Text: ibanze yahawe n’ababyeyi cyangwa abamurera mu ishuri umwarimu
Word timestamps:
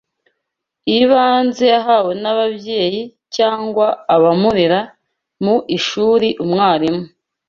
ibanze 0.99 1.63
yahawe 1.73 2.11
n’ababyeyi 2.21 3.01
cyangwa 3.35 3.87
abamurera 4.15 4.79
mu 5.43 5.55
ishuri 5.77 6.29
umwarimu 6.43 7.03